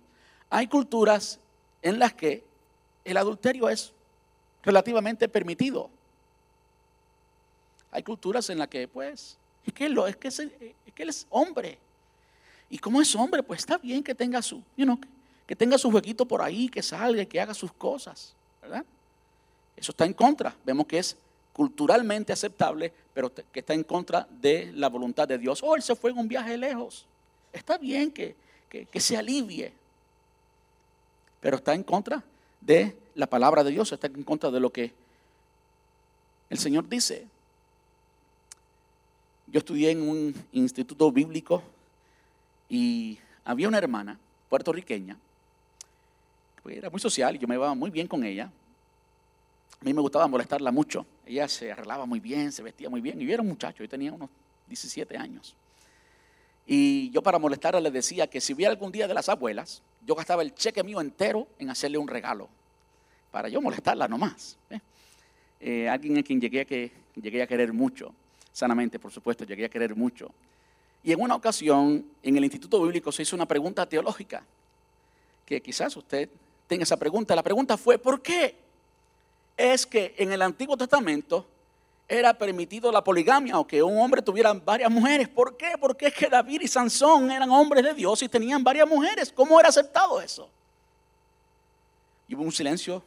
[0.50, 1.39] Hay culturas
[1.82, 2.43] en las que
[3.06, 3.93] el adulterio es
[4.62, 5.89] relativamente permitido.
[7.91, 11.78] Hay culturas en las que, pues, es que, es, que es, él es hombre.
[12.69, 15.00] Y como es hombre, pues está bien que tenga su, you
[15.45, 18.84] que tenga su jueguito por ahí, que salga, que haga sus cosas, ¿verdad?
[19.76, 20.54] Eso está en contra.
[20.65, 21.15] Vemos que es
[21.54, 25.63] culturalmente aceptable, pero que está en contra de la voluntad de Dios.
[25.63, 27.06] Oh, él se fue en un viaje lejos.
[27.54, 28.36] Está bien que,
[28.69, 29.71] que se alivie,
[31.39, 32.21] pero está en contra
[32.60, 34.91] de la palabra de Dios, está en contra de lo que
[36.50, 37.26] el Señor dice.
[39.48, 41.64] Yo estudié en un instituto bíblico
[42.70, 45.18] y había una hermana puertorriqueña,
[46.64, 48.52] que era muy social y yo me iba muy bien con ella.
[49.80, 51.06] A mí me gustaba molestarla mucho.
[51.26, 53.22] Ella se arreglaba muy bien, se vestía muy bien.
[53.22, 54.30] Y yo era un muchacho, yo tenía unos
[54.68, 55.56] 17 años.
[56.66, 60.16] Y yo para molestarla le decía que si hubiera algún día de las abuelas, yo
[60.16, 62.50] gastaba el cheque mío entero en hacerle un regalo.
[63.32, 64.58] Para yo molestarla nomás.
[64.70, 64.80] ¿eh?
[65.60, 68.14] Eh, alguien a quien llegué a querer mucho.
[68.58, 70.32] Sanamente, por supuesto, llegué a querer mucho.
[71.04, 74.43] Y en una ocasión, en el Instituto Bíblico se hizo una pregunta teológica.
[75.46, 76.28] Que quizás usted
[76.65, 77.36] tenga esa pregunta.
[77.36, 78.56] La pregunta fue, ¿por qué?
[79.56, 81.46] Es que en el Antiguo Testamento
[82.08, 85.28] era permitido la poligamia o que un hombre tuviera varias mujeres.
[85.28, 85.74] ¿Por qué?
[85.80, 89.32] Porque es que David y Sansón eran hombres de Dios y tenían varias mujeres.
[89.32, 90.50] ¿Cómo era aceptado eso?
[92.28, 93.04] Y hubo un silencio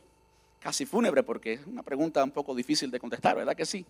[0.60, 3.84] casi fúnebre porque es una pregunta un poco difícil de contestar, ¿verdad que sí?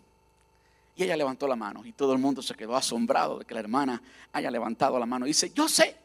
[1.01, 3.61] Y ella levantó la mano y todo el mundo se quedó asombrado de que la
[3.61, 4.03] hermana
[4.35, 5.25] haya levantado la mano.
[5.25, 5.97] Y dice, yo sé.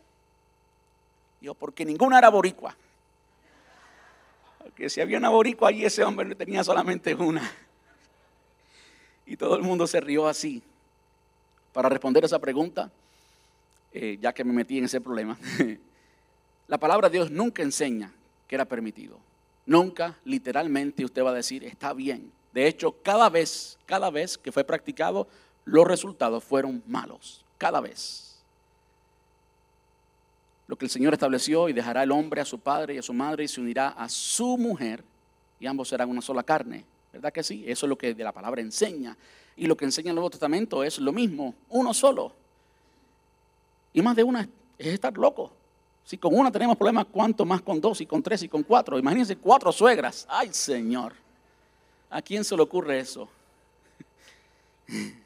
[1.42, 2.74] Yo, porque ninguna era boricua.
[4.60, 7.52] Porque si había una boricua allí, ese hombre no tenía solamente una.
[9.26, 10.64] Y todo el mundo se rió así.
[11.74, 12.90] Para responder esa pregunta,
[13.92, 15.38] eh, ya que me metí en ese problema,
[16.70, 18.14] la palabra de Dios nunca enseña
[18.48, 19.20] que era permitido.
[19.66, 22.32] Nunca, literalmente, usted va a decir, está bien.
[22.56, 25.28] De hecho, cada vez, cada vez que fue practicado,
[25.66, 27.44] los resultados fueron malos.
[27.58, 28.38] Cada vez.
[30.66, 33.14] Lo que el Señor estableció y dejará el hombre a su padre y a su
[33.14, 35.04] madre y se unirá a su mujer
[35.60, 36.86] y ambos serán una sola carne.
[37.12, 37.66] ¿Verdad que sí?
[37.68, 39.18] Eso es lo que de la palabra enseña.
[39.58, 42.32] Y lo que enseña el Nuevo Testamento es lo mismo, uno solo.
[43.92, 45.52] Y más de una es estar loco.
[46.06, 48.98] Si con una tenemos problemas, ¿cuánto más con dos y con tres y con cuatro?
[48.98, 50.26] Imagínense cuatro suegras.
[50.30, 51.25] Ay, Señor.
[52.10, 53.28] ¿A quién se le ocurre eso?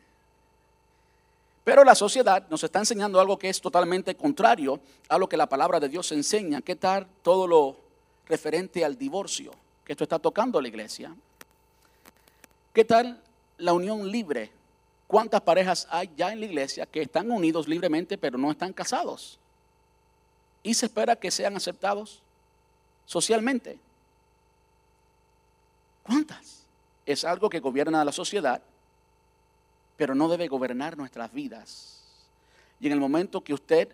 [1.64, 5.48] Pero la sociedad nos está enseñando algo que es totalmente contrario a lo que la
[5.48, 6.62] palabra de Dios enseña.
[6.62, 7.78] ¿Qué tal todo lo
[8.28, 9.52] referente al divorcio?
[9.86, 11.16] Que esto está tocando la iglesia.
[12.74, 13.22] ¿Qué tal
[13.60, 14.52] la unión libre?
[15.06, 19.38] ¿Cuántas parejas hay ya en la iglesia que están unidos libremente pero no están casados?
[20.64, 22.20] Y se espera que sean aceptados
[23.06, 23.78] socialmente.
[26.04, 26.64] ¿Cuántas?
[27.10, 28.62] Es algo que gobierna la sociedad,
[29.98, 32.04] pero no debe gobernar nuestras vidas.
[32.80, 33.90] Y en el momento que usted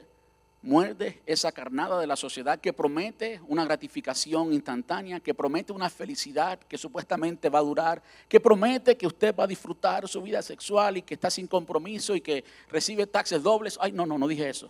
[0.62, 6.60] muerde esa carnada de la sociedad que promete una gratificación instantánea, que promete una felicidad
[6.60, 10.97] que supuestamente va a durar, que promete que usted va a disfrutar su vida sexual
[10.97, 13.78] y que está sin compromiso y que recibe taxes dobles.
[13.80, 14.69] Ay, no, no, no dije eso.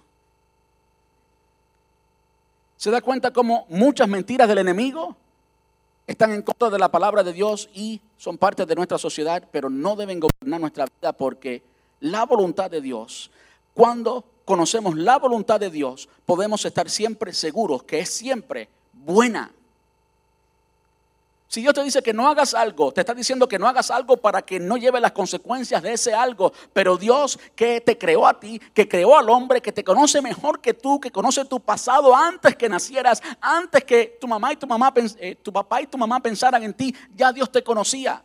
[2.78, 5.18] ¿Se da cuenta cómo muchas mentiras del enemigo
[6.08, 9.70] están en contra de la palabra de Dios y son parte de nuestra sociedad, pero
[9.70, 11.64] no deben gobernar nuestra vida porque
[12.00, 13.32] la voluntad de Dios,
[13.74, 19.52] cuando conocemos la voluntad de Dios, podemos estar siempre seguros que es siempre buena.
[21.56, 24.18] Si Dios te dice que no hagas algo, te está diciendo que no hagas algo
[24.18, 26.52] para que no lleve las consecuencias de ese algo.
[26.74, 30.60] Pero Dios que te creó a ti, que creó al hombre, que te conoce mejor
[30.60, 34.68] que tú, que conoce tu pasado antes que nacieras, antes que tu mamá y tu
[34.68, 38.22] mamá, eh, tu papá y tu mamá pensaran en ti, ya Dios te conocía.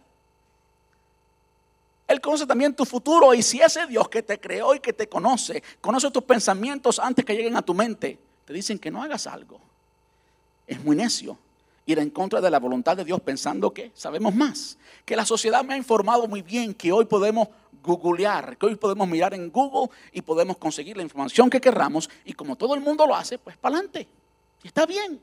[2.09, 5.09] Él conoce también tu futuro y si ese Dios que te creó y que te
[5.09, 9.29] conoce, conoce tus pensamientos antes que lleguen a tu mente, te dicen que no hagas
[9.29, 9.61] algo.
[10.66, 11.38] Es muy necio
[11.92, 14.79] ir en contra de la voluntad de Dios pensando que sabemos más.
[15.05, 17.48] Que la sociedad me ha informado muy bien que hoy podemos
[17.83, 22.33] googlear, que hoy podemos mirar en Google y podemos conseguir la información que querramos y
[22.33, 24.07] como todo el mundo lo hace, pues para adelante.
[24.62, 25.20] Y está bien.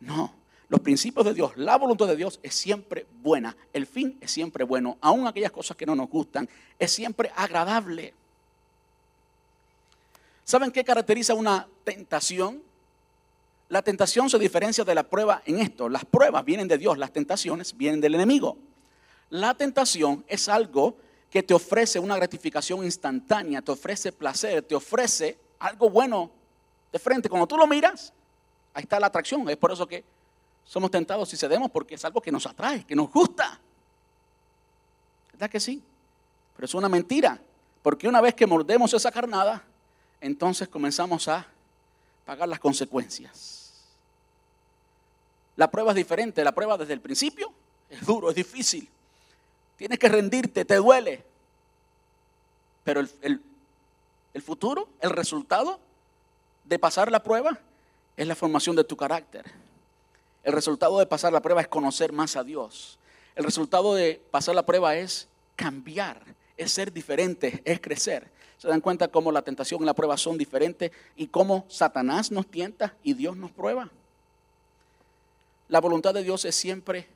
[0.00, 0.32] No,
[0.68, 4.64] los principios de Dios, la voluntad de Dios es siempre buena, el fin es siempre
[4.64, 8.12] bueno, aun aquellas cosas que no nos gustan, es siempre agradable.
[10.44, 12.62] ¿Saben qué caracteriza una tentación?
[13.74, 15.88] La tentación se diferencia de la prueba en esto.
[15.88, 18.56] Las pruebas vienen de Dios, las tentaciones vienen del enemigo.
[19.30, 20.96] La tentación es algo
[21.28, 26.30] que te ofrece una gratificación instantánea, te ofrece placer, te ofrece algo bueno
[26.92, 27.28] de frente.
[27.28, 28.12] Cuando tú lo miras,
[28.74, 29.50] ahí está la atracción.
[29.50, 30.04] Es por eso que
[30.64, 33.60] somos tentados y cedemos porque es algo que nos atrae, que nos gusta.
[35.32, 35.82] ¿Verdad que sí?
[36.54, 37.40] Pero es una mentira,
[37.82, 39.64] porque una vez que mordemos esa carnada,
[40.20, 41.44] entonces comenzamos a
[42.24, 43.63] pagar las consecuencias.
[45.56, 47.52] La prueba es diferente, la prueba desde el principio
[47.90, 48.88] es duro, es difícil.
[49.76, 51.24] Tienes que rendirte, te duele.
[52.82, 53.40] Pero el,
[54.34, 55.78] el futuro, el resultado
[56.64, 57.58] de pasar la prueba
[58.16, 59.44] es la formación de tu carácter
[60.44, 62.98] el resultado de pasar la prueba es conocer más a Dios.
[63.34, 65.26] El resultado de pasar la prueba es
[65.56, 66.22] cambiar,
[66.56, 68.30] es ser diferente, es crecer.
[68.58, 72.46] Se dan cuenta cómo la tentación y la prueba son diferentes y cómo Satanás nos
[72.46, 73.90] tienta y Dios nos prueba.
[75.68, 77.08] La voluntad de Dios es siempre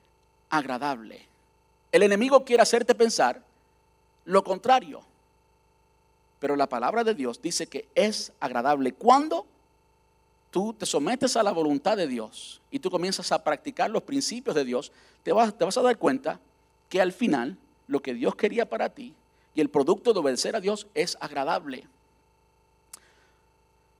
[0.51, 1.27] agradable.
[1.93, 3.43] El enemigo quiere hacerte pensar
[4.25, 5.03] lo contrario.
[6.41, 9.47] Pero la palabra de Dios dice que es agradable cuando
[10.51, 14.55] tú te sometes a la voluntad de Dios y tú comienzas a practicar los principios
[14.55, 14.93] de Dios,
[15.23, 16.41] te vas, te vas a dar cuenta
[16.89, 19.15] que al final lo que Dios quería para ti
[19.55, 21.87] y el producto de obedecer a Dios es agradable.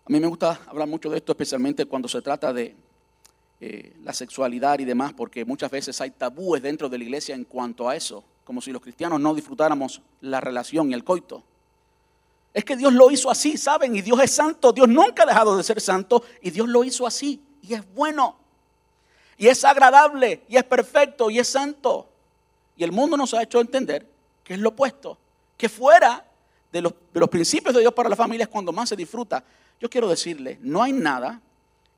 [0.05, 2.75] A mí me gusta hablar mucho de esto, especialmente cuando se trata de
[3.61, 7.45] eh, la sexualidad y demás, porque muchas veces hay tabúes dentro de la iglesia en
[7.45, 11.43] cuanto a eso, como si los cristianos no disfrutáramos la relación y el coito.
[12.55, 13.95] Es que Dios lo hizo así, ¿saben?
[13.95, 14.73] Y Dios es santo.
[14.73, 17.41] Dios nunca ha dejado de ser santo y Dios lo hizo así.
[17.63, 18.37] Y es bueno.
[19.37, 20.43] Y es agradable.
[20.49, 21.31] Y es perfecto.
[21.31, 22.09] Y es santo.
[22.77, 24.09] Y el mundo nos ha hecho entender
[24.43, 25.19] que es lo opuesto.
[25.57, 26.25] Que fuera
[26.73, 29.45] de los, de los principios de Dios para la familia es cuando más se disfruta.
[29.81, 31.41] Yo quiero decirle, no hay nada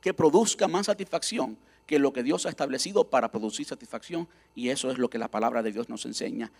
[0.00, 4.28] que produzca más satisfacción que lo que Dios ha establecido para producir satisfacción.
[4.54, 6.50] Y eso es lo que la palabra de Dios nos enseña.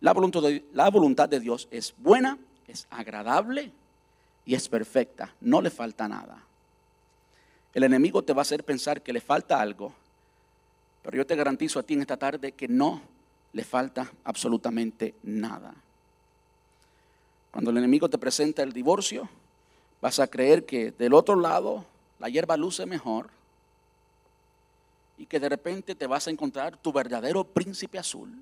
[0.00, 3.70] La voluntad de, la voluntad de Dios es buena, es agradable
[4.44, 5.32] y es perfecta.
[5.40, 6.42] No le falta nada.
[7.72, 9.92] El enemigo te va a hacer pensar que le falta algo,
[11.02, 13.00] pero yo te garantizo a ti en esta tarde que no
[13.52, 15.74] le falta absolutamente nada.
[17.52, 19.28] Cuando el enemigo te presenta el divorcio,
[20.00, 21.84] vas a creer que del otro lado
[22.24, 23.28] la hierba luce mejor
[25.18, 28.32] y que de repente te vas a encontrar tu verdadero príncipe azul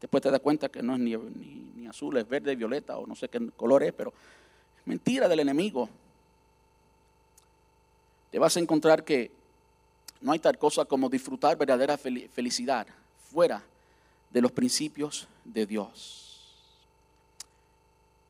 [0.00, 3.28] Después te das cuenta que no es ni, azul, es verde, violeta o no sé
[3.28, 4.10] qué color es, pero
[4.78, 5.88] es mentira del enemigo.
[8.30, 9.30] Te vas a encontrar que
[10.20, 12.86] no hay tal cosa como disfrutar verdadera felicidad
[13.30, 13.62] fuera
[14.30, 16.54] de los principios de Dios.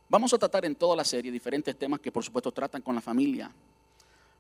[0.09, 3.01] Vamos a tratar en toda la serie diferentes temas que por supuesto tratan con la
[3.01, 3.51] familia,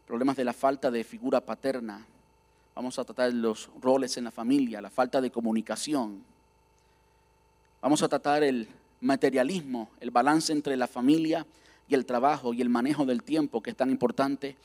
[0.06, 2.04] problemas de la falta de figura paterna,
[2.74, 6.22] vamos a tratar los roles en la familia, la falta de comunicación,
[7.86, 8.66] Vamos a tratar el
[9.00, 11.46] materialismo, el balance entre la familia
[11.88, 14.56] y el trabajo y el manejo del tiempo, que es tan importante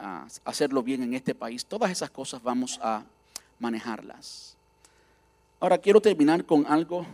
[0.00, 1.64] ah, hacerlo bien en este país.
[1.64, 3.04] Todas esas cosas vamos a
[3.60, 4.56] manejarlas.
[5.60, 7.06] Ahora quiero terminar con algo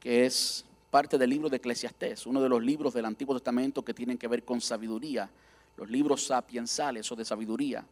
[0.00, 3.94] que es parte del libro de Eclesiastés, uno de los libros del Antiguo Testamento que
[3.94, 5.30] tienen que ver con sabiduría,
[5.76, 7.84] los libros sapiensales o de sabiduría.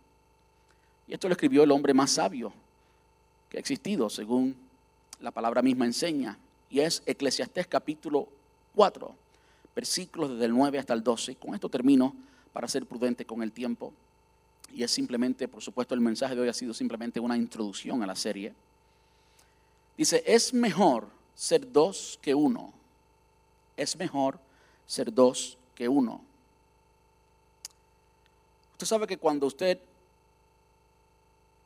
[1.06, 2.52] Y esto lo escribió el hombre más sabio
[3.48, 4.56] que ha existido, según
[5.20, 6.38] la palabra misma enseña,
[6.70, 8.28] y es Eclesiastés capítulo
[8.74, 9.14] 4,
[9.74, 11.34] versículos desde el 9 hasta el 12.
[11.36, 12.14] Con esto termino
[12.52, 13.92] para ser prudente con el tiempo.
[14.72, 18.06] Y es simplemente, por supuesto, el mensaje de hoy ha sido simplemente una introducción a
[18.06, 18.54] la serie.
[19.96, 22.72] Dice, es mejor ser dos que uno.
[23.76, 24.38] Es mejor
[24.86, 26.22] ser dos que uno.
[28.80, 29.78] Usted sabe que cuando usted,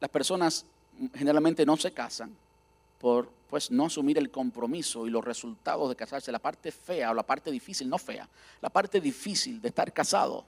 [0.00, 0.66] las personas
[1.14, 2.34] generalmente no se casan
[3.00, 7.14] por pues no asumir el compromiso y los resultados de casarse, la parte fea o
[7.14, 8.28] la parte difícil, no fea,
[8.60, 10.44] la parte difícil de estar casado.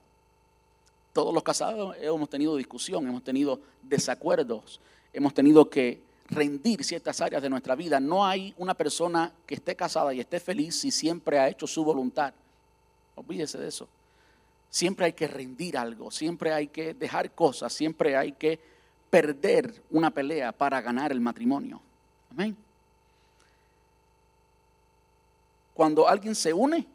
[1.12, 4.80] Todos los casados hemos tenido discusión, hemos tenido desacuerdos,
[5.12, 8.00] hemos tenido que rendir ciertas áreas de nuestra vida.
[8.00, 11.84] No hay una persona que esté casada y esté feliz si siempre ha hecho su
[11.84, 12.34] voluntad.
[13.14, 13.86] Olvídese de eso.
[14.70, 18.60] Siempre hay que rendir algo, siempre hay que dejar cosas, siempre hay que
[19.10, 21.80] perder una pelea para ganar el matrimonio.
[22.30, 22.56] Amén.
[25.72, 26.86] Cuando alguien se une,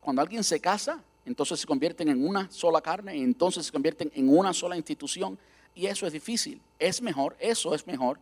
[0.00, 4.28] cuando alguien se casa, entonces se convierten en una sola carne entonces se convierten en
[4.28, 5.38] una sola institución.
[5.74, 6.60] Y eso es difícil.
[6.78, 8.18] Es mejor, eso es mejor.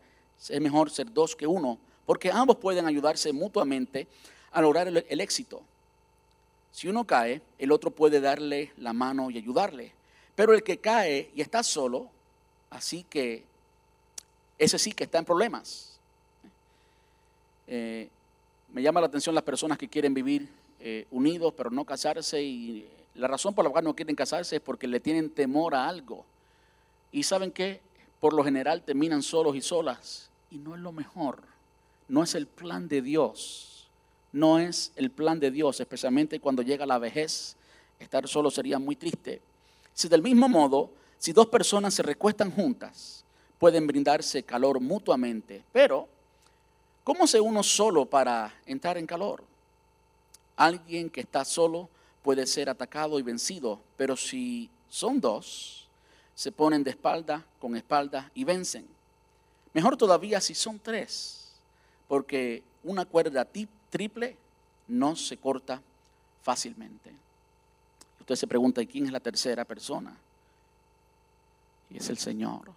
[0.49, 4.07] Es mejor ser dos que uno, porque ambos pueden ayudarse mutuamente
[4.53, 5.63] a lograr el, el éxito.
[6.73, 9.93] Si uno cae, el otro puede darle la mano y ayudarle.
[10.35, 12.09] Pero el que cae y está solo,
[12.71, 13.45] así que
[14.59, 15.99] ese sí que está en problemas.
[17.67, 18.09] Eh,
[18.73, 20.49] me llama la atención las personas que quieren vivir
[20.81, 24.63] eh, unidos pero no casarse y la razón por la cual no quieren casarse es
[24.63, 26.25] porque le tienen temor a algo.
[27.11, 27.81] Y saben que
[28.21, 31.43] por lo general terminan solos y solas y no es lo mejor.
[32.09, 33.78] No es el plan de Dios.
[34.33, 37.57] No es el plan de Dios, especialmente cuando llega la vejez.
[37.99, 39.41] Estar solo sería muy triste.
[39.95, 43.25] Si del mismo modo, si dos personas se recuestan juntas,
[43.59, 46.09] pueden brindarse calor mutuamente, pero
[47.09, 49.43] ¿Cómo se uno solo para entrar en calor?
[50.59, 51.89] Alguien que está solo
[52.23, 55.89] puede ser atacado y vencido, pero si son dos,
[56.35, 58.87] se ponen de espalda con espalda y vencen.
[59.73, 61.55] Mejor todavía si son tres,
[62.09, 63.47] porque una cuerda
[63.91, 64.37] triple
[64.89, 65.83] no se corta
[66.43, 67.13] fácilmente.
[68.21, 70.17] Usted se pregunta, ¿y quién es la tercera persona?
[71.91, 72.71] Y es el Señor.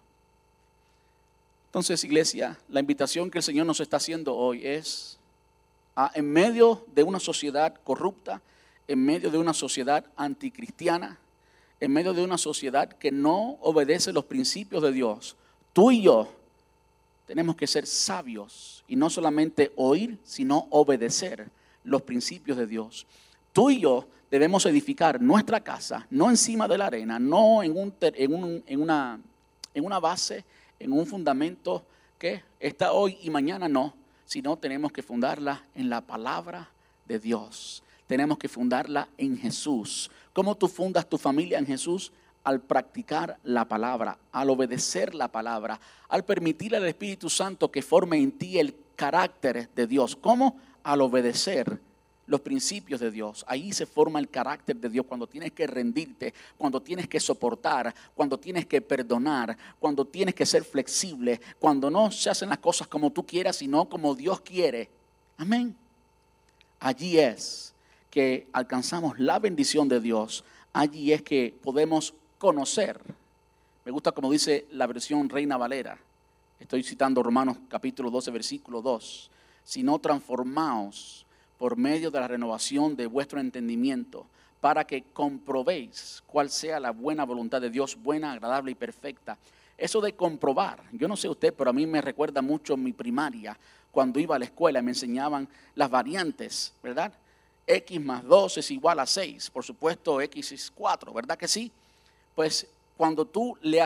[1.66, 5.18] Entonces, iglesia, la invitación que el Señor nos está haciendo hoy es,
[6.14, 8.42] en medio de una sociedad corrupta,
[8.88, 11.18] en medio de una sociedad anticristiana,
[11.80, 15.36] en medio de una sociedad que no obedece los principios de Dios,
[15.72, 16.32] tú y yo
[17.26, 21.50] tenemos que ser sabios y no solamente oír, sino obedecer
[21.84, 23.06] los principios de Dios.
[23.52, 27.94] Tú y yo debemos edificar nuestra casa, no encima de la arena, no en, un,
[28.00, 29.20] en, una,
[29.74, 30.44] una base,
[30.78, 31.84] en un fundamento
[32.18, 33.94] que está hoy y mañana no,
[34.24, 36.70] sino tenemos que fundarla en la palabra
[37.06, 37.82] de Dios.
[38.06, 40.10] Tenemos que fundarla en Jesús.
[40.32, 42.12] ¿Cómo tú fundas tu familia en Jesús?
[42.44, 45.78] Al practicar la palabra, al obedecer la palabra,
[46.08, 50.16] al permitir al Espíritu Santo que forme en ti el carácter de Dios.
[50.16, 50.56] ¿Cómo?
[50.82, 51.80] Al obedecer
[52.26, 53.44] los principios de Dios.
[53.46, 57.94] Ahí se forma el carácter de Dios cuando tienes que rendirte, cuando tienes que soportar,
[58.14, 62.86] cuando tienes que perdonar, cuando tienes que ser flexible, cuando no se hacen las cosas
[62.86, 64.88] como tú quieras, sino como Dios quiere.
[65.36, 65.76] Amén.
[66.80, 67.74] Allí es
[68.10, 70.44] que alcanzamos la bendición de Dios.
[70.72, 73.00] Allí es que podemos conocer.
[73.84, 75.96] Me gusta como dice la versión Reina Valera.
[76.58, 79.30] Estoy citando Romanos capítulo 12, versículo 2.
[79.62, 81.24] Si no transformaos
[81.56, 84.26] por medio de la renovación de vuestro entendimiento,
[84.60, 89.38] para que comprobéis cuál sea la buena voluntad de Dios, buena, agradable y perfecta.
[89.78, 93.56] Eso de comprobar, yo no sé usted, pero a mí me recuerda mucho mi primaria,
[93.92, 97.12] cuando iba a la escuela me enseñaban las variantes, ¿verdad?
[97.68, 101.70] X más 2 es igual a 6, por supuesto X es 4, ¿verdad que sí?
[102.34, 102.66] Pues
[102.96, 103.84] cuando tú le,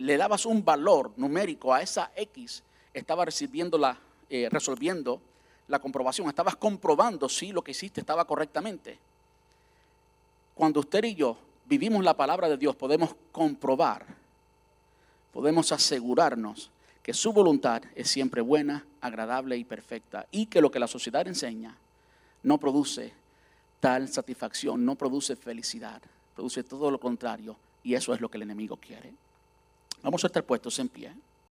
[0.00, 2.62] le, dabas un valor numérico a esa X,
[2.94, 3.98] estaba recibiendo la,
[4.30, 5.20] eh, resolviendo
[5.68, 8.98] la comprobación, estabas comprobando si lo que hiciste estaba correctamente.
[10.54, 11.36] Cuando usted y yo
[11.66, 14.04] vivimos la palabra de Dios, podemos comprobar,
[15.32, 16.70] podemos asegurarnos
[17.02, 21.26] que su voluntad es siempre buena, agradable y perfecta, y que lo que la sociedad
[21.26, 21.76] enseña
[22.42, 23.12] no produce
[23.80, 26.00] tal satisfacción, no produce felicidad,
[26.34, 29.14] produce todo lo contrario, y eso es lo que el enemigo quiere.
[30.02, 31.12] Vamos a estar puestos en pie.